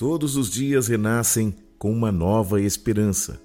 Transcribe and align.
Todos 0.00 0.34
os 0.34 0.48
dias 0.48 0.88
renascem 0.88 1.54
com 1.78 1.92
uma 1.92 2.10
nova 2.10 2.58
esperança. 2.58 3.38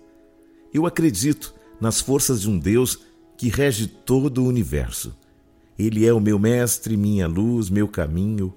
Eu 0.73 0.85
acredito 0.85 1.53
nas 1.81 1.99
forças 1.99 2.43
de 2.43 2.49
um 2.49 2.57
Deus 2.57 2.97
que 3.35 3.49
rege 3.49 3.87
todo 3.87 4.41
o 4.41 4.47
universo. 4.47 5.13
Ele 5.77 6.07
é 6.07 6.13
o 6.13 6.19
meu 6.21 6.39
mestre, 6.39 6.95
minha 6.95 7.27
luz, 7.27 7.69
meu 7.69 7.89
caminho, 7.89 8.53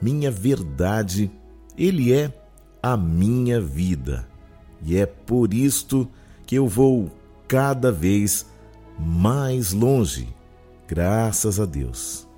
minha 0.00 0.30
verdade. 0.30 1.28
Ele 1.76 2.12
é 2.12 2.32
a 2.80 2.96
minha 2.96 3.60
vida. 3.60 4.28
E 4.80 4.96
é 4.96 5.04
por 5.04 5.52
isto 5.52 6.08
que 6.46 6.54
eu 6.54 6.68
vou 6.68 7.10
cada 7.48 7.90
vez 7.90 8.46
mais 8.96 9.72
longe, 9.72 10.32
graças 10.86 11.58
a 11.58 11.66
Deus. 11.66 12.28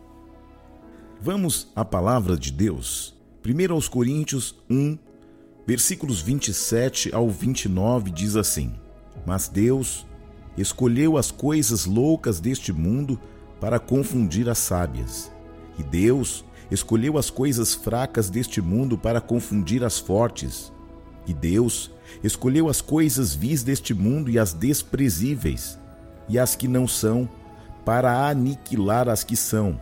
Vamos 1.20 1.70
à 1.76 1.84
palavra 1.84 2.34
de 2.34 2.50
Deus. 2.50 3.12
1 3.44 3.72
aos 3.72 3.88
Coríntios 3.88 4.54
1, 4.70 4.96
versículos 5.66 6.20
27 6.20 7.12
ao 7.12 7.28
29 7.28 8.12
diz 8.12 8.36
assim: 8.36 8.72
Mas 9.26 9.48
Deus 9.48 10.06
escolheu 10.56 11.16
as 11.16 11.32
coisas 11.32 11.84
loucas 11.84 12.38
deste 12.38 12.72
mundo 12.72 13.20
para 13.60 13.80
confundir 13.80 14.48
as 14.48 14.58
sábias. 14.58 15.32
E 15.76 15.82
Deus 15.82 16.44
escolheu 16.70 17.18
as 17.18 17.30
coisas 17.30 17.74
fracas 17.74 18.30
deste 18.30 18.60
mundo 18.60 18.96
para 18.96 19.20
confundir 19.20 19.82
as 19.82 19.98
fortes. 19.98 20.72
E 21.26 21.34
Deus 21.34 21.90
escolheu 22.22 22.68
as 22.68 22.80
coisas 22.80 23.34
vis 23.34 23.64
deste 23.64 23.92
mundo 23.92 24.30
e 24.30 24.38
as 24.38 24.52
desprezíveis, 24.52 25.78
e 26.28 26.38
as 26.38 26.54
que 26.54 26.68
não 26.68 26.86
são, 26.86 27.28
para 27.84 28.28
aniquilar 28.28 29.08
as 29.08 29.24
que 29.24 29.36
são, 29.36 29.80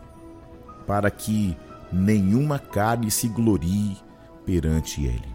para 0.86 1.10
que 1.10 1.56
nenhuma 1.92 2.58
carne 2.58 3.10
se 3.10 3.28
glorie 3.28 3.96
perante 4.44 5.04
Ele. 5.04 5.28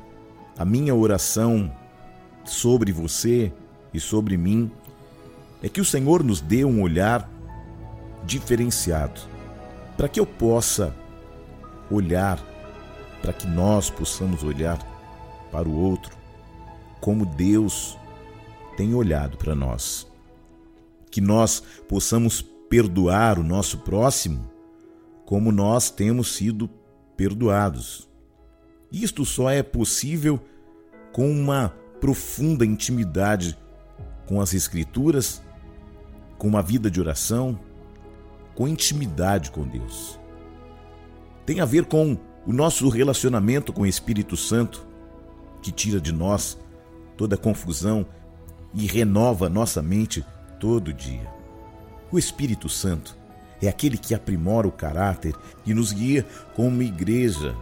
A 0.57 0.63
minha 0.63 0.95
oração 0.95 1.71
sobre 2.43 2.91
você 2.91 3.51
e 3.93 3.99
sobre 3.99 4.37
mim 4.37 4.71
é 5.61 5.69
que 5.69 5.81
o 5.81 5.85
Senhor 5.85 6.23
nos 6.23 6.41
dê 6.41 6.63
um 6.63 6.81
olhar 6.81 7.29
diferenciado, 8.23 9.21
para 9.97 10.07
que 10.07 10.19
eu 10.19 10.25
possa 10.25 10.95
olhar, 11.89 12.39
para 13.21 13.33
que 13.33 13.47
nós 13.47 13.89
possamos 13.89 14.43
olhar 14.43 14.77
para 15.51 15.67
o 15.67 15.75
outro 15.75 16.15
como 17.05 17.23
Deus 17.23 17.97
tem 18.75 18.95
olhado 18.95 19.37
para 19.37 19.53
nós. 19.53 20.07
Que 21.11 21.21
nós 21.21 21.61
possamos 21.87 22.41
perdoar 22.41 23.37
o 23.37 23.43
nosso 23.43 23.77
próximo 23.77 24.54
como 25.25 25.51
nós 25.51 25.89
temos 25.89 26.35
sido 26.35 26.69
perdoados. 27.17 28.09
Isto 28.91 29.25
só 29.25 29.49
é 29.49 29.63
possível 29.63 30.39
com 31.11 31.29
uma 31.29 31.69
profunda 31.99 32.65
intimidade 32.65 33.57
com 34.27 34.39
as 34.41 34.53
Escrituras 34.53 35.41
com 36.37 36.47
uma 36.47 36.61
vida 36.61 36.89
de 36.91 36.99
oração, 36.99 37.59
com 38.53 38.67
intimidade 38.67 39.51
com 39.51 39.67
Deus. 39.67 40.19
Tem 41.45 41.59
a 41.59 41.65
ver 41.65 41.85
com 41.85 42.17
o 42.45 42.53
nosso 42.53 42.87
relacionamento 42.89 43.73
com 43.73 43.81
o 43.81 43.87
Espírito 43.87 44.35
Santo, 44.35 44.85
que 45.61 45.71
tira 45.71 45.99
de 45.99 46.11
nós 46.11 46.57
toda 47.17 47.37
confusão 47.37 48.05
e 48.73 48.85
renova 48.85 49.49
nossa 49.49 49.81
mente 49.81 50.25
todo 50.59 50.93
dia. 50.93 51.33
O 52.11 52.19
Espírito 52.19 52.69
Santo 52.69 53.17
é 53.61 53.67
aquele 53.67 53.97
que 53.97 54.13
aprimora 54.13 54.67
o 54.67 54.71
caráter 54.71 55.35
e 55.65 55.73
nos 55.73 55.91
guia 55.91 56.25
como 56.55 56.81
igreja. 56.81 57.55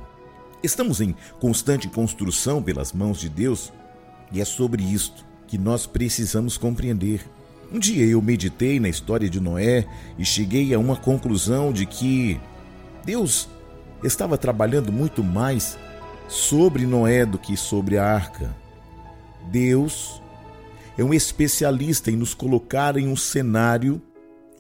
Estamos 0.62 1.02
em 1.02 1.16
constante 1.40 1.88
construção 1.88 2.62
pelas 2.62 2.94
mãos 2.94 3.20
de 3.20 3.30
Deus 3.30 3.72
e 4.32 4.42
é 4.42 4.46
sobre 4.46 4.84
isto 4.84 5.26
que 5.48 5.58
nós 5.58 5.86
precisamos 5.86 6.58
compreender. 6.58 7.22
Um 7.72 7.80
dia 7.80 8.06
eu 8.06 8.22
meditei 8.22 8.80
na 8.80 8.90
história 8.90 9.30
de 9.30 9.40
Noé 9.40 9.86
e 10.18 10.24
cheguei 10.24 10.74
a 10.74 10.80
uma 10.80 10.96
conclusão 10.96 11.74
de 11.74 11.86
que 11.86 12.40
Deus 13.06 13.50
estava 14.04 14.38
trabalhando 14.38 14.92
muito 14.92 15.24
mais 15.24 15.78
sobre 16.28 16.86
Noé 16.86 17.26
do 17.26 17.38
que 17.38 17.58
sobre 17.58 17.98
a 17.98 18.06
arca. 18.06 18.56
Deus 19.52 20.22
é 20.98 21.04
um 21.04 21.14
especialista 21.14 22.10
em 22.10 22.16
nos 22.16 22.34
colocar 22.34 22.98
em 22.98 23.08
um 23.08 23.16
cenário 23.16 24.02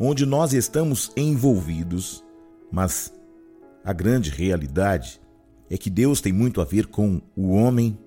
onde 0.05 0.25
nós 0.25 0.51
estamos 0.51 1.13
envolvidos, 1.15 2.21
mas 2.69 3.13
a 3.85 3.93
grande 3.93 4.29
realidade 4.29 5.21
é 5.69 5.77
que 5.77 5.89
Deus 5.89 6.19
tem 6.19 6.33
muito 6.33 6.59
a 6.59 6.65
ver 6.65 6.87
com 6.87 7.21
o 7.37 7.53
homem, 7.53 7.97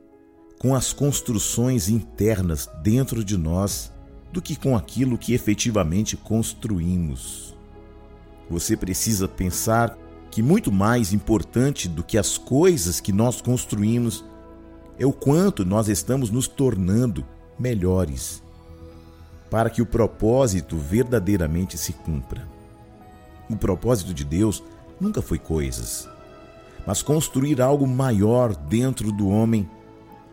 com 0.58 0.74
as 0.74 0.92
construções 0.92 1.88
internas 1.88 2.68
dentro 2.82 3.24
de 3.24 3.38
nós 3.38 3.90
do 4.30 4.42
que 4.42 4.56
com 4.56 4.76
aquilo 4.76 5.16
que 5.16 5.32
efetivamente 5.32 6.18
construímos. 6.18 7.56
Você 8.50 8.76
precisa 8.76 9.26
pensar 9.26 9.96
que 10.30 10.42
muito 10.42 10.70
mais 10.70 11.14
importante 11.14 11.88
do 11.88 12.04
que 12.04 12.18
as 12.18 12.36
coisas 12.36 13.00
que 13.00 13.10
nós 13.10 13.40
construímos 13.40 14.22
é 14.98 15.06
o 15.06 15.14
quanto 15.14 15.64
nós 15.64 15.88
estamos 15.88 16.28
nos 16.28 16.46
tornando 16.46 17.26
melhores 17.58 18.42
para 19.50 19.70
que 19.70 19.80
o 19.80 19.86
propósito 19.86 20.76
verdadeiramente 20.76 21.78
se 21.78 21.92
cumpra. 21.92 22.46
O 23.48 23.56
propósito 23.56 24.12
de 24.12 24.24
Deus 24.24 24.62
nunca 25.00 25.22
foi 25.22 25.38
coisas, 25.38 26.08
mas 26.86 27.02
construir 27.02 27.60
algo 27.60 27.86
maior 27.86 28.54
dentro 28.54 29.12
do 29.12 29.28
homem, 29.28 29.68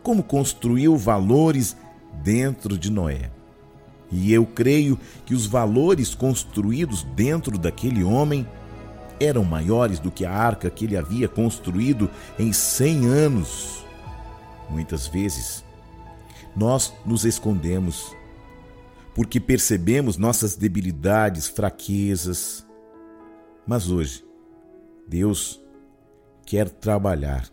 como 0.02 0.22
construiu 0.22 0.96
valores 0.96 1.76
dentro 2.22 2.76
de 2.76 2.90
Noé. 2.90 3.30
E 4.10 4.32
eu 4.32 4.46
creio 4.46 4.98
que 5.24 5.34
os 5.34 5.46
valores 5.46 6.14
construídos 6.14 7.02
dentro 7.02 7.58
daquele 7.58 8.04
homem 8.04 8.46
eram 9.18 9.44
maiores 9.44 9.98
do 9.98 10.10
que 10.10 10.24
a 10.24 10.32
arca 10.32 10.70
que 10.70 10.84
ele 10.84 10.96
havia 10.96 11.28
construído 11.28 12.10
em 12.38 12.52
cem 12.52 13.06
anos. 13.06 13.84
Muitas 14.68 15.06
vezes, 15.06 15.64
nós 16.56 16.92
nos 17.04 17.24
escondemos 17.24 18.14
porque 19.14 19.40
percebemos 19.40 20.16
nossas 20.16 20.56
debilidades, 20.56 21.46
fraquezas. 21.46 22.66
Mas 23.66 23.90
hoje, 23.90 24.24
Deus 25.06 25.62
quer 26.44 26.68
trabalhar 26.68 27.48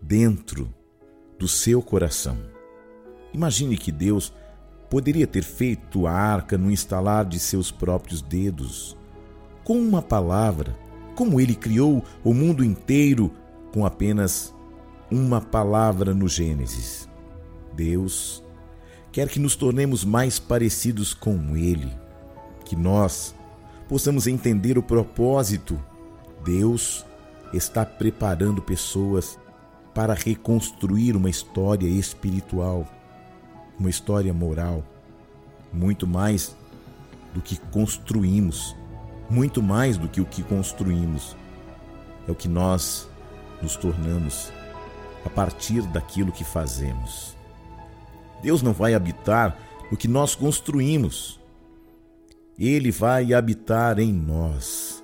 dentro 0.00 0.72
do 1.38 1.48
seu 1.48 1.82
coração. 1.82 2.38
Imagine 3.32 3.76
que 3.76 3.92
Deus 3.92 4.32
Poderia 4.88 5.26
ter 5.26 5.42
feito 5.42 6.06
a 6.06 6.12
arca 6.12 6.56
no 6.56 6.70
instalar 6.70 7.24
de 7.24 7.40
seus 7.40 7.72
próprios 7.72 8.22
dedos, 8.22 8.96
com 9.64 9.78
uma 9.78 10.00
palavra, 10.00 10.78
como 11.16 11.40
ele 11.40 11.56
criou 11.56 12.04
o 12.22 12.32
mundo 12.32 12.64
inteiro 12.64 13.32
com 13.72 13.84
apenas 13.84 14.54
uma 15.10 15.40
palavra 15.40 16.14
no 16.14 16.28
Gênesis. 16.28 17.08
Deus 17.74 18.44
quer 19.16 19.30
que 19.30 19.40
nos 19.40 19.56
tornemos 19.56 20.04
mais 20.04 20.38
parecidos 20.38 21.14
com 21.14 21.56
Ele, 21.56 21.90
que 22.66 22.76
nós 22.76 23.34
possamos 23.88 24.26
entender 24.26 24.76
o 24.76 24.82
propósito. 24.82 25.82
Deus 26.44 27.02
está 27.50 27.86
preparando 27.86 28.60
pessoas 28.60 29.38
para 29.94 30.12
reconstruir 30.12 31.16
uma 31.16 31.30
história 31.30 31.88
espiritual 31.88 32.86
uma 33.78 33.88
história 33.88 34.34
moral, 34.34 34.84
muito 35.72 36.06
mais 36.06 36.54
do 37.32 37.40
que 37.40 37.56
construímos, 37.56 38.76
muito 39.30 39.62
mais 39.62 39.96
do 39.96 40.08
que 40.08 40.20
o 40.20 40.26
que 40.26 40.42
construímos. 40.42 41.34
É 42.28 42.30
o 42.30 42.34
que 42.34 42.48
nós 42.48 43.08
nos 43.62 43.76
tornamos 43.76 44.52
a 45.24 45.30
partir 45.30 45.80
daquilo 45.82 46.32
que 46.32 46.44
fazemos. 46.44 47.35
Deus 48.42 48.62
não 48.62 48.72
vai 48.72 48.94
habitar 48.94 49.58
no 49.90 49.96
que 49.96 50.08
nós 50.08 50.34
construímos. 50.34 51.40
Ele 52.58 52.90
vai 52.90 53.32
habitar 53.34 53.98
em 53.98 54.12
nós. 54.12 55.02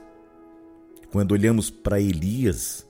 Quando 1.10 1.32
olhamos 1.32 1.68
para 1.68 2.00
Elias, 2.00 2.86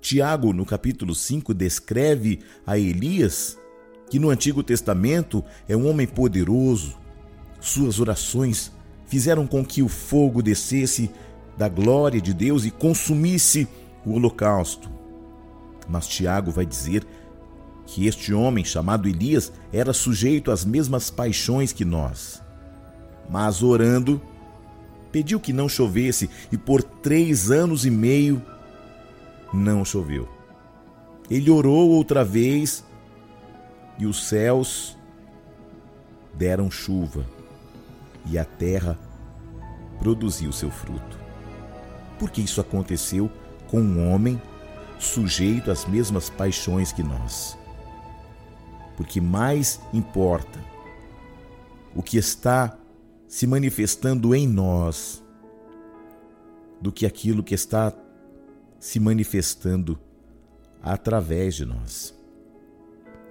Tiago, 0.00 0.52
no 0.52 0.64
capítulo 0.64 1.14
5, 1.14 1.52
descreve 1.52 2.40
a 2.66 2.78
Elias 2.78 3.58
que 4.08 4.18
no 4.18 4.30
Antigo 4.30 4.62
Testamento 4.62 5.44
é 5.68 5.76
um 5.76 5.88
homem 5.88 6.06
poderoso. 6.06 6.96
Suas 7.60 7.98
orações 8.00 8.72
fizeram 9.06 9.46
com 9.46 9.64
que 9.64 9.82
o 9.82 9.88
fogo 9.88 10.42
descesse 10.42 11.10
da 11.56 11.68
glória 11.68 12.20
de 12.20 12.32
Deus 12.32 12.64
e 12.64 12.70
consumisse 12.70 13.66
o 14.06 14.12
holocausto. 14.12 14.88
Mas 15.88 16.06
Tiago 16.06 16.50
vai 16.50 16.64
dizer 16.64 17.04
que 17.88 18.06
este 18.06 18.34
homem 18.34 18.62
chamado 18.62 19.08
Elias 19.08 19.50
era 19.72 19.94
sujeito 19.94 20.50
às 20.50 20.62
mesmas 20.62 21.08
paixões 21.08 21.72
que 21.72 21.86
nós. 21.86 22.42
Mas 23.30 23.62
orando, 23.62 24.20
pediu 25.10 25.40
que 25.40 25.54
não 25.54 25.70
chovesse 25.70 26.28
e 26.52 26.58
por 26.58 26.82
três 26.82 27.50
anos 27.50 27.86
e 27.86 27.90
meio 27.90 28.42
não 29.54 29.86
choveu. 29.86 30.28
Ele 31.30 31.50
orou 31.50 31.88
outra 31.88 32.22
vez 32.22 32.84
e 33.98 34.04
os 34.04 34.28
céus 34.28 34.94
deram 36.34 36.70
chuva 36.70 37.24
e 38.26 38.38
a 38.38 38.44
terra 38.44 38.98
produziu 39.98 40.52
seu 40.52 40.70
fruto. 40.70 41.18
Porque 42.18 42.42
isso 42.42 42.60
aconteceu 42.60 43.30
com 43.70 43.80
um 43.80 44.12
homem 44.12 44.40
sujeito 44.98 45.70
às 45.70 45.86
mesmas 45.86 46.28
paixões 46.28 46.92
que 46.92 47.02
nós. 47.02 47.56
Porque 48.98 49.20
mais 49.20 49.80
importa 49.94 50.58
o 51.94 52.02
que 52.02 52.18
está 52.18 52.76
se 53.28 53.46
manifestando 53.46 54.34
em 54.34 54.44
nós 54.44 55.22
do 56.80 56.90
que 56.90 57.06
aquilo 57.06 57.44
que 57.44 57.54
está 57.54 57.92
se 58.80 58.98
manifestando 58.98 59.96
através 60.82 61.54
de 61.54 61.64
nós. 61.64 62.12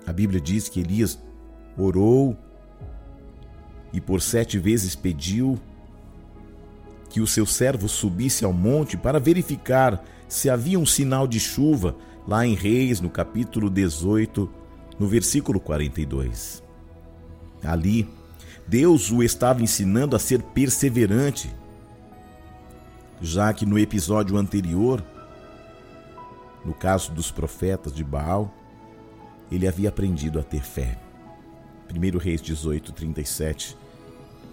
A 0.05 0.13
Bíblia 0.13 0.39
diz 0.39 0.69
que 0.69 0.79
Elias 0.79 1.19
orou 1.77 2.37
e 3.91 3.99
por 3.99 4.21
sete 4.21 4.57
vezes 4.57 4.95
pediu 4.95 5.59
que 7.09 7.19
o 7.19 7.27
seu 7.27 7.45
servo 7.45 7.89
subisse 7.89 8.45
ao 8.45 8.53
monte 8.53 8.95
para 8.95 9.19
verificar 9.19 10.01
se 10.29 10.49
havia 10.49 10.79
um 10.79 10.85
sinal 10.85 11.27
de 11.27 11.41
chuva, 11.41 11.93
lá 12.25 12.47
em 12.47 12.53
Reis, 12.53 13.01
no 13.01 13.09
capítulo 13.09 13.69
18, 13.69 14.49
no 14.99 15.07
versículo 15.07 15.59
42. 15.59 16.63
Ali, 17.63 18.07
Deus 18.67 19.11
o 19.11 19.23
estava 19.23 19.61
ensinando 19.61 20.15
a 20.15 20.19
ser 20.19 20.41
perseverante, 20.41 21.49
já 23.21 23.51
que 23.53 23.65
no 23.65 23.79
episódio 23.79 24.37
anterior, 24.37 25.03
no 26.65 26.73
caso 26.73 27.11
dos 27.11 27.31
profetas 27.31 27.93
de 27.93 28.03
Baal, 28.03 28.53
ele 29.51 29.67
havia 29.67 29.89
aprendido 29.89 30.39
a 30.39 30.43
ter 30.43 30.61
fé. 30.61 30.99
1 31.89 32.17
Reis 32.17 32.41
18, 32.41 32.91
37 32.91 33.77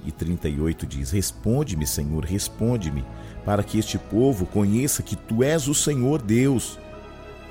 e 0.07 0.13
38 0.13 0.87
diz: 0.87 1.11
Responde-me, 1.11 1.87
Senhor, 1.87 2.25
responde-me, 2.25 3.05
para 3.45 3.65
que 3.65 3.79
este 3.79 3.99
povo 3.99 4.47
conheça 4.47 5.03
que 5.03 5.17
tu 5.17 5.43
és 5.43 5.67
o 5.67 5.75
Senhor 5.75 6.23
Deus 6.23 6.79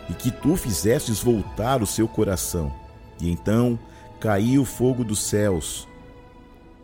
e 0.09 0.13
que 0.13 0.31
tu 0.31 0.55
fizestes 0.55 1.21
voltar 1.21 1.81
o 1.81 1.87
seu 1.87 2.07
coração. 2.07 2.82
E 3.21 3.29
então 3.29 3.77
caiu 4.19 4.61
o 4.61 4.65
fogo 4.65 5.03
dos 5.03 5.21
céus 5.21 5.87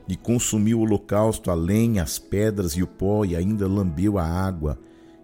e 0.08 0.16
consumiu 0.16 0.80
o 0.80 0.82
holocausto, 0.82 1.52
a 1.52 1.54
lenha, 1.54 2.04
as 2.04 2.18
pedras 2.18 2.74
e 2.74 2.84
o 2.84 2.88
pó, 2.88 3.24
e 3.24 3.36
ainda 3.36 3.68
lambeu 3.68 4.18
a 4.18 4.24
água 4.24 4.80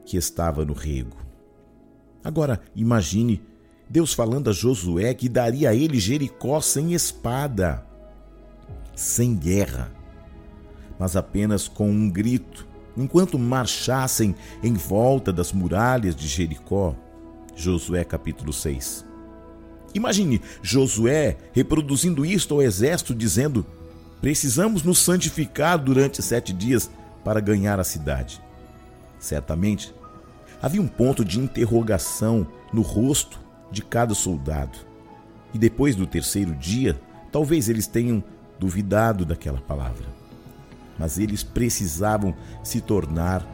que 0.06 0.16
estava 0.18 0.63
no 0.63 0.74
rego. 0.74 1.18
Agora, 2.24 2.62
imagine 2.75 3.42
Deus 3.90 4.13
falando 4.13 4.50
a 4.50 4.54
Josué 4.54 5.13
que 5.13 5.30
daria 5.30 5.69
a 5.69 5.75
ele 5.75 6.00
Jericó 6.00 6.62
sem 6.62 6.94
espada, 6.94 7.86
sem 8.96 9.36
guerra 9.36 9.96
mas 11.00 11.16
apenas 11.16 11.68
com 11.68 11.90
um 11.90 12.10
grito, 12.10 12.68
enquanto 12.96 13.38
marchassem 13.38 14.36
em 14.63 14.74
volta 14.74 15.31
das 15.31 15.52
muralhas 15.52 16.16
de 16.16 16.28
Jericó. 16.28 16.96
Josué 17.56 18.04
capítulo 18.04 18.52
6. 18.52 19.06
Imagine 19.95 20.39
Josué 20.62 21.38
reproduzindo 21.53 22.24
isto 22.24 22.53
ao 22.53 22.62
exército, 22.62 23.15
dizendo: 23.15 23.65
Precisamos 24.21 24.83
nos 24.83 25.00
santificar 25.00 25.80
durante 25.80 26.21
sete 26.21 26.53
dias 26.53 26.92
para 27.24 27.39
ganhar 27.39 27.80
a 27.80 27.83
cidade. 27.83 28.39
Certamente, 29.18 29.92
havia 30.62 30.81
um 30.81 30.88
ponto 30.88 31.25
de 31.25 31.39
interrogação 31.39 32.45
no 32.71 32.83
rosto 32.83 33.39
de 33.71 33.81
cada 33.81 34.13
soldado. 34.13 34.77
E 35.51 35.57
depois 35.57 35.95
do 35.95 36.06
terceiro 36.06 36.53
dia, 36.53 37.01
talvez 37.31 37.69
eles 37.69 37.88
tenham 37.88 38.24
duvidado 38.59 39.25
daquela 39.25 39.59
palavra 39.59 40.15
mas 40.97 41.18
eles 41.18 41.44
precisavam 41.44 42.33
se 42.63 42.81
tornar 42.81 43.45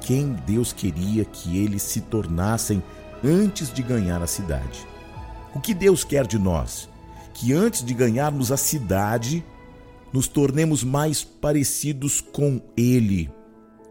quem 0.00 0.32
Deus 0.46 0.72
queria 0.72 1.24
que 1.24 1.58
eles 1.58 1.82
se 1.82 2.00
tornassem 2.00 2.82
antes 3.24 3.72
de 3.72 3.82
ganhar 3.82 4.22
a 4.22 4.26
cidade. 4.26 4.86
O 5.54 5.60
que 5.60 5.72
Deus 5.72 6.04
quer 6.04 6.26
de 6.26 6.38
nós? 6.38 6.88
Que 7.32 7.52
antes 7.52 7.84
de 7.84 7.94
ganharmos 7.94 8.50
a 8.50 8.56
cidade, 8.56 9.44
nos 10.12 10.28
tornemos 10.28 10.82
mais 10.82 11.22
parecidos 11.22 12.20
com 12.20 12.60
Ele. 12.76 13.30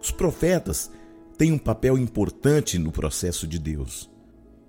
Os 0.01 0.11
profetas 0.11 0.91
têm 1.37 1.51
um 1.51 1.57
papel 1.57 1.97
importante 1.97 2.77
no 2.77 2.91
processo 2.91 3.47
de 3.47 3.57
Deus. 3.59 4.09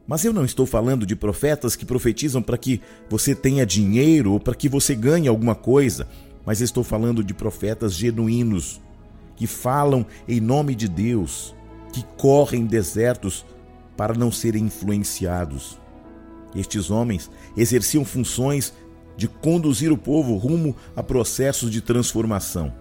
Mas 0.07 0.25
eu 0.25 0.33
não 0.33 0.45
estou 0.45 0.67
falando 0.67 1.07
de 1.07 1.17
profetas 1.17 1.75
que 1.75 1.87
profetizam 1.87 2.43
para 2.43 2.59
que 2.59 2.81
você 3.09 3.35
tenha 3.35 3.65
dinheiro 3.65 4.33
ou 4.33 4.41
para 4.41 4.55
que 4.55 4.69
você 4.69 4.95
ganhe 4.95 5.29
alguma 5.29 5.55
coisa 5.55 6.07
mas 6.45 6.61
estou 6.61 6.85
falando 6.85 7.25
de 7.25 7.33
profetas 7.33 7.95
genuínos, 7.95 8.81
que 9.37 9.47
falam 9.47 10.07
em 10.29 10.41
nome 10.41 10.75
de 10.75 10.89
Deus, 10.89 11.55
que 11.93 12.05
correm 12.17 12.67
desertos 12.67 13.45
para 13.97 14.15
não 14.15 14.31
serem 14.31 14.65
influenciados. 14.65 15.79
Estes 16.55 16.91
homens 16.91 17.31
exerciam 17.57 18.05
funções 18.05 18.73
de 19.17 19.29
conduzir 19.29 19.93
o 19.93 19.99
povo 19.99 20.37
rumo 20.37 20.75
a 20.95 21.03
processos 21.03 21.71
de 21.71 21.81
transformação. 21.81 22.73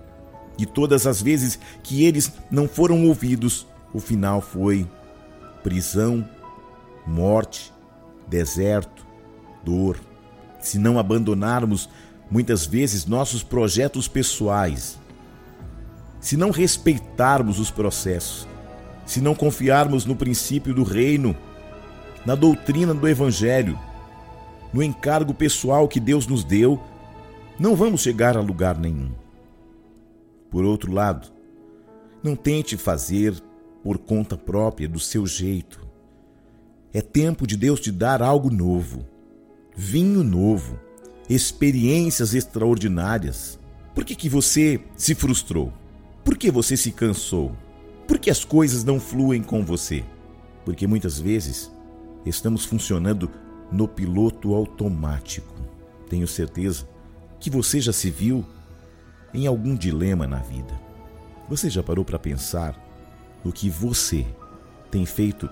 E 0.57 0.65
todas 0.65 1.07
as 1.07 1.21
vezes 1.21 1.59
que 1.81 2.03
eles 2.03 2.31
não 2.51 2.67
foram 2.67 3.07
ouvidos, 3.07 3.65
o 3.93 3.99
final 3.99 4.41
foi 4.41 4.87
prisão, 5.63 6.27
morte, 7.05 7.73
deserto, 8.27 9.05
dor. 9.63 9.99
Se 10.59 10.77
não 10.77 10.99
abandonarmos 10.99 11.89
muitas 12.29 12.65
vezes 12.65 13.05
nossos 13.05 13.43
projetos 13.43 14.07
pessoais. 14.07 14.97
Se 16.19 16.37
não 16.37 16.51
respeitarmos 16.51 17.59
os 17.59 17.69
processos, 17.69 18.47
se 19.05 19.19
não 19.19 19.35
confiarmos 19.35 20.05
no 20.05 20.15
princípio 20.15 20.73
do 20.73 20.83
reino, 20.83 21.35
na 22.25 22.35
doutrina 22.35 22.93
do 22.93 23.07
evangelho, 23.07 23.79
no 24.73 24.81
encargo 24.81 25.33
pessoal 25.33 25.87
que 25.87 25.99
Deus 25.99 26.25
nos 26.25 26.43
deu, 26.43 26.81
não 27.59 27.75
vamos 27.75 28.01
chegar 28.01 28.35
a 28.37 28.41
lugar 28.41 28.77
nenhum. 28.77 29.11
Por 30.49 30.63
outro 30.63 30.91
lado, 30.91 31.31
não 32.23 32.35
tente 32.35 32.77
fazer 32.77 33.35
por 33.83 33.97
conta 33.97 34.37
própria, 34.37 34.87
do 34.87 34.99
seu 34.99 35.27
jeito. 35.27 35.85
É 36.93 37.01
tempo 37.01 37.45
de 37.45 37.57
Deus 37.57 37.79
te 37.79 37.91
dar 37.91 38.21
algo 38.21 38.49
novo, 38.49 39.05
vinho 39.75 40.23
novo 40.23 40.79
experiências 41.29 42.33
extraordinárias. 42.33 43.59
Por 43.93 44.03
que, 44.05 44.15
que 44.15 44.29
você 44.29 44.79
se 44.95 45.15
frustrou? 45.15 45.71
Por 46.23 46.37
que 46.37 46.51
você 46.51 46.75
se 46.75 46.91
cansou? 46.91 47.55
Por 48.07 48.17
que 48.19 48.29
as 48.29 48.43
coisas 48.43 48.83
não 48.83 48.99
fluem 48.99 49.41
com 49.41 49.63
você? 49.63 50.03
Porque 50.65 50.87
muitas 50.87 51.19
vezes 51.19 51.71
estamos 52.25 52.65
funcionando 52.65 53.29
no 53.71 53.87
piloto 53.87 54.53
automático. 54.53 55.53
Tenho 56.09 56.27
certeza 56.27 56.87
que 57.39 57.49
você 57.49 57.81
já 57.81 57.91
se 57.91 58.09
viu 58.09 58.45
em 59.33 59.47
algum 59.47 59.75
dilema 59.75 60.27
na 60.27 60.37
vida. 60.37 60.79
Você 61.49 61.69
já 61.69 61.83
parou 61.83 62.05
para 62.05 62.19
pensar 62.19 62.79
no 63.43 63.51
que 63.51 63.69
você 63.69 64.25
tem 64.89 65.05
feito 65.05 65.49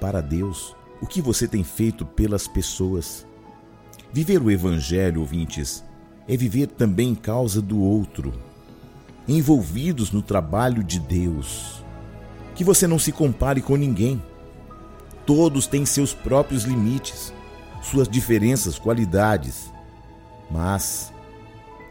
para 0.00 0.20
Deus? 0.20 0.76
O 1.00 1.06
que 1.06 1.20
você 1.20 1.48
tem 1.48 1.64
feito 1.64 2.04
pelas 2.04 2.46
pessoas? 2.46 3.26
Viver 4.12 4.42
o 4.42 4.50
Evangelho, 4.50 5.20
ouvintes, 5.20 5.82
é 6.28 6.36
viver 6.36 6.66
também 6.66 7.10
em 7.10 7.14
causa 7.14 7.60
do 7.60 7.80
outro, 7.80 8.32
envolvidos 9.26 10.12
no 10.12 10.22
trabalho 10.22 10.84
de 10.84 11.00
Deus. 11.00 11.82
Que 12.54 12.62
você 12.62 12.86
não 12.86 12.98
se 12.98 13.10
compare 13.10 13.62
com 13.62 13.76
ninguém. 13.76 14.22
Todos 15.26 15.66
têm 15.66 15.86
seus 15.86 16.12
próprios 16.12 16.64
limites, 16.64 17.32
suas 17.82 18.08
diferenças, 18.08 18.78
qualidades. 18.78 19.72
Mas 20.50 21.12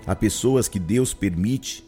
há 0.05 0.15
pessoas 0.15 0.67
que 0.67 0.79
Deus 0.79 1.13
permite 1.13 1.85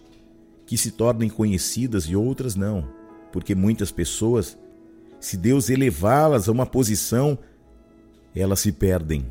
que 0.65 0.77
se 0.77 0.91
tornem 0.91 1.29
conhecidas 1.29 2.05
e 2.05 2.15
outras 2.15 2.55
não, 2.55 2.87
porque 3.31 3.53
muitas 3.53 3.91
pessoas, 3.91 4.57
se 5.19 5.35
Deus 5.37 5.69
elevá-las 5.69 6.47
a 6.47 6.51
uma 6.51 6.65
posição, 6.65 7.37
elas 8.35 8.61
se 8.61 8.71
perdem 8.71 9.25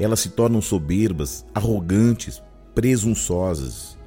elas 0.00 0.20
se 0.20 0.30
tornam 0.30 0.62
soberbas, 0.62 1.44
arrogantes, 1.54 2.42
presunçosas. 2.74 3.98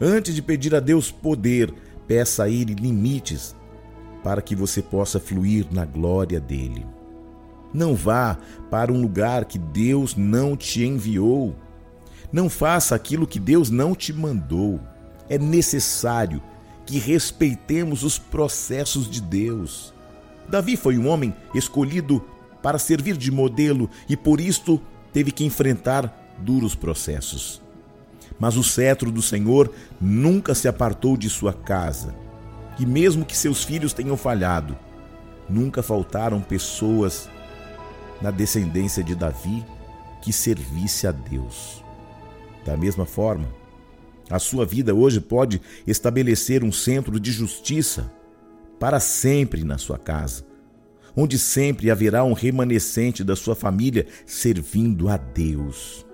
Antes 0.00 0.36
de 0.36 0.40
pedir 0.40 0.72
a 0.72 0.78
Deus 0.78 1.10
poder, 1.10 1.74
peça 2.06 2.44
a 2.44 2.48
Ele 2.48 2.74
limites 2.74 3.56
para 4.22 4.42
que 4.42 4.54
você 4.54 4.82
possa 4.82 5.18
fluir 5.18 5.66
na 5.70 5.84
glória 5.84 6.40
dele. 6.40 6.86
Não 7.72 7.94
vá 7.94 8.36
para 8.70 8.92
um 8.92 9.00
lugar 9.00 9.44
que 9.44 9.58
Deus 9.58 10.16
não 10.16 10.56
te 10.56 10.84
enviou. 10.84 11.54
Não 12.32 12.48
faça 12.48 12.94
aquilo 12.94 13.26
que 13.26 13.38
Deus 13.38 13.70
não 13.70 13.94
te 13.94 14.12
mandou. 14.12 14.80
É 15.28 15.38
necessário 15.38 16.42
que 16.84 16.98
respeitemos 16.98 18.02
os 18.02 18.18
processos 18.18 19.08
de 19.08 19.20
Deus. 19.20 19.94
Davi 20.48 20.76
foi 20.76 20.98
um 20.98 21.06
homem 21.06 21.34
escolhido 21.54 22.24
para 22.60 22.78
servir 22.78 23.16
de 23.16 23.30
modelo 23.30 23.88
e 24.08 24.16
por 24.16 24.40
isto 24.40 24.80
teve 25.12 25.30
que 25.30 25.44
enfrentar 25.44 26.34
duros 26.38 26.74
processos. 26.74 27.62
Mas 28.38 28.56
o 28.56 28.64
cetro 28.64 29.10
do 29.10 29.22
Senhor 29.22 29.72
nunca 30.00 30.54
se 30.54 30.66
apartou 30.66 31.16
de 31.16 31.28
sua 31.30 31.52
casa. 31.52 32.14
E 32.80 32.86
mesmo 32.86 33.26
que 33.26 33.36
seus 33.36 33.62
filhos 33.62 33.92
tenham 33.92 34.16
falhado, 34.16 34.74
nunca 35.46 35.82
faltaram 35.82 36.40
pessoas 36.40 37.28
na 38.22 38.30
descendência 38.30 39.04
de 39.04 39.14
Davi 39.14 39.62
que 40.22 40.32
servisse 40.32 41.06
a 41.06 41.12
Deus. 41.12 41.84
Da 42.64 42.78
mesma 42.78 43.04
forma, 43.04 43.46
a 44.30 44.38
sua 44.38 44.64
vida 44.64 44.94
hoje 44.94 45.20
pode 45.20 45.60
estabelecer 45.86 46.64
um 46.64 46.72
centro 46.72 47.20
de 47.20 47.30
justiça 47.30 48.10
para 48.78 48.98
sempre 48.98 49.62
na 49.62 49.76
sua 49.76 49.98
casa, 49.98 50.46
onde 51.14 51.38
sempre 51.38 51.90
haverá 51.90 52.24
um 52.24 52.32
remanescente 52.32 53.22
da 53.22 53.36
sua 53.36 53.54
família 53.54 54.06
servindo 54.24 55.10
a 55.10 55.18
Deus. 55.18 56.06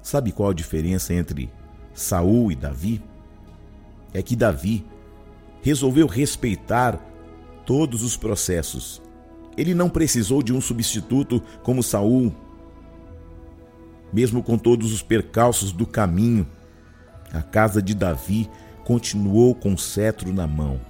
Sabe 0.00 0.32
qual 0.32 0.48
a 0.48 0.54
diferença 0.54 1.12
entre 1.12 1.50
Saul 1.92 2.50
e 2.50 2.56
Davi? 2.56 3.02
É 4.14 4.22
que 4.22 4.34
Davi 4.34 4.82
resolveu 5.62 6.06
respeitar 6.06 7.00
todos 7.64 8.02
os 8.02 8.16
processos. 8.16 9.00
Ele 9.56 9.74
não 9.74 9.88
precisou 9.88 10.42
de 10.42 10.52
um 10.52 10.60
substituto 10.60 11.42
como 11.62 11.82
Saul. 11.82 12.34
Mesmo 14.12 14.42
com 14.42 14.58
todos 14.58 14.92
os 14.92 15.02
percalços 15.02 15.72
do 15.72 15.86
caminho, 15.86 16.46
a 17.32 17.40
casa 17.40 17.80
de 17.80 17.94
Davi 17.94 18.50
continuou 18.84 19.54
com 19.54 19.72
o 19.72 19.78
cetro 19.78 20.32
na 20.34 20.46
mão. 20.46 20.80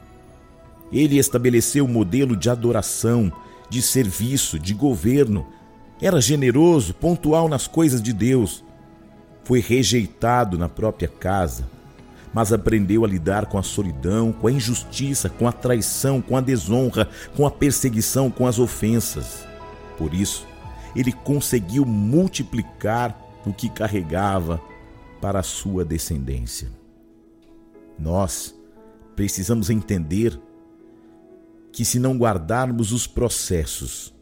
Ele 0.91 1.19
estabeleceu 1.19 1.85
o 1.85 1.89
um 1.89 1.93
modelo 1.93 2.37
de 2.37 2.51
adoração, 2.51 3.33
de 3.69 3.81
serviço, 3.81 4.59
de 4.59 4.75
governo. 4.75 5.47
Era 6.01 6.21
generoso, 6.21 6.95
pontual 6.95 7.49
nas 7.49 7.67
coisas 7.67 8.03
de 8.03 8.13
Deus. 8.13 8.65
Foi 9.45 9.61
rejeitado 9.61 10.59
na 10.59 10.69
própria 10.69 11.09
casa, 11.09 11.69
mas 12.33 12.53
aprendeu 12.53 13.05
a 13.05 13.09
lidar 13.09 13.47
com 13.47 13.59
a 13.59 13.63
solidão, 13.63 14.33
com 14.33 14.47
a 14.47 14.53
injustiça, 14.53 15.29
com 15.29 15.47
a 15.47 15.53
traição, 15.53 16.21
com 16.23 16.37
a 16.37 16.41
desonra, 16.41 17.09
com 17.37 17.47
a 17.47 17.51
perseguição, 17.51 18.31
com 18.31 18.47
as 18.47 18.59
ofensas. 18.59 19.47
Por 19.99 20.15
isso, 20.15 20.47
ele 20.97 21.13
conseguiu 21.13 21.85
multiplicar 21.85 23.19
o 23.45 23.53
que 23.53 23.69
carregava 23.69 24.61
para 25.21 25.41
a 25.41 25.43
sua 25.43 25.85
descendência. 25.85 26.71
Nós 27.99 28.55
precisamos 29.15 29.71
entender 29.71 30.39
que, 31.71 31.85
se 31.85 31.99
não 31.99 32.17
guardarmos 32.17 32.93
os 32.93 33.07
processos, 33.07 34.15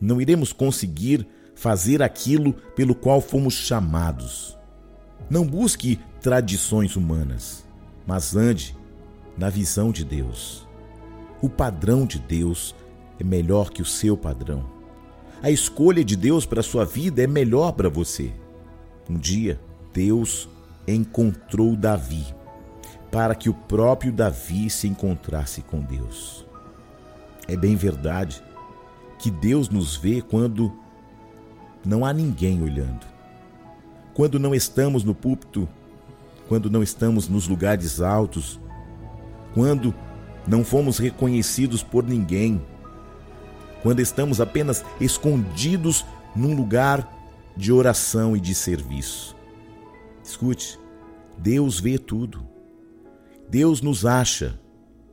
não 0.00 0.20
iremos 0.20 0.52
conseguir 0.52 1.26
fazer 1.54 2.02
aquilo 2.02 2.52
pelo 2.74 2.94
qual 2.94 3.20
fomos 3.20 3.54
chamados. 3.54 4.56
Não 5.28 5.44
busque 5.44 5.98
tradições 6.26 6.96
humanas, 6.96 7.64
mas 8.04 8.34
ande 8.34 8.76
na 9.38 9.48
visão 9.48 9.92
de 9.92 10.04
Deus. 10.04 10.66
O 11.40 11.48
padrão 11.48 12.04
de 12.04 12.18
Deus 12.18 12.74
é 13.16 13.22
melhor 13.22 13.70
que 13.70 13.80
o 13.80 13.84
seu 13.84 14.16
padrão. 14.16 14.68
A 15.40 15.52
escolha 15.52 16.04
de 16.04 16.16
Deus 16.16 16.44
para 16.44 16.58
a 16.58 16.64
sua 16.64 16.84
vida 16.84 17.22
é 17.22 17.28
melhor 17.28 17.70
para 17.74 17.88
você. 17.88 18.32
Um 19.08 19.16
dia, 19.16 19.60
Deus 19.92 20.48
encontrou 20.84 21.76
Davi 21.76 22.26
para 23.08 23.36
que 23.36 23.48
o 23.48 23.54
próprio 23.54 24.10
Davi 24.10 24.68
se 24.68 24.88
encontrasse 24.88 25.62
com 25.62 25.78
Deus. 25.78 26.44
É 27.46 27.56
bem 27.56 27.76
verdade 27.76 28.42
que 29.16 29.30
Deus 29.30 29.68
nos 29.68 29.96
vê 29.96 30.20
quando 30.20 30.76
não 31.84 32.04
há 32.04 32.12
ninguém 32.12 32.64
olhando. 32.64 33.06
Quando 34.12 34.40
não 34.40 34.52
estamos 34.52 35.04
no 35.04 35.14
púlpito, 35.14 35.68
quando 36.48 36.70
não 36.70 36.82
estamos 36.82 37.28
nos 37.28 37.48
lugares 37.48 38.00
altos, 38.00 38.60
quando 39.54 39.94
não 40.46 40.64
fomos 40.64 40.98
reconhecidos 40.98 41.82
por 41.82 42.04
ninguém, 42.04 42.64
quando 43.82 44.00
estamos 44.00 44.40
apenas 44.40 44.84
escondidos 45.00 46.04
num 46.34 46.54
lugar 46.54 47.12
de 47.56 47.72
oração 47.72 48.36
e 48.36 48.40
de 48.40 48.54
serviço. 48.54 49.36
Escute, 50.22 50.78
Deus 51.38 51.80
vê 51.80 51.98
tudo. 51.98 52.46
Deus 53.48 53.80
nos 53.80 54.04
acha, 54.04 54.58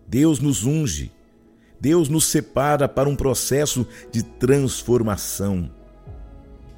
Deus 0.07 0.39
nos 0.39 0.65
unge, 0.65 1.11
Deus 1.79 2.09
nos 2.09 2.25
separa 2.25 2.89
para 2.89 3.07
um 3.07 3.15
processo 3.15 3.87
de 4.11 4.23
transformação. 4.23 5.69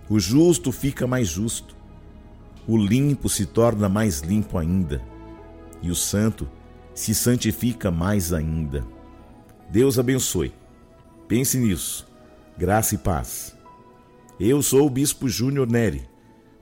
O 0.10 0.20
justo 0.20 0.72
fica 0.72 1.08
mais 1.08 1.28
justo, 1.28 1.76
o 2.68 2.78
limpo 2.78 3.30
se 3.30 3.46
torna 3.46 3.88
mais 3.88 4.22
limpo 4.22 4.58
ainda, 4.58 5.02
e 5.82 5.92
o 5.92 5.96
santo 5.96 6.50
se 6.94 7.14
santifica 7.14 7.92
mais 7.92 8.34
ainda. 8.34 8.86
Deus 9.70 10.00
abençoe. 10.00 10.54
Pense 11.28 11.58
nisso. 11.58 12.08
Graça 12.58 12.96
e 12.96 12.98
paz. 12.98 13.56
Eu 14.40 14.62
sou 14.62 14.88
o 14.88 14.90
Bispo 14.90 15.28
Júnior 15.28 15.68
Neri. 15.68 16.08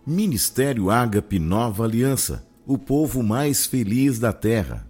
Ministério 0.06 0.90
Ágape 0.90 1.40
Nova 1.40 1.86
Aliança, 1.86 2.46
o 2.66 2.78
povo 2.78 3.24
mais 3.24 3.66
feliz 3.66 4.20
da 4.20 4.34
terra. 4.34 4.86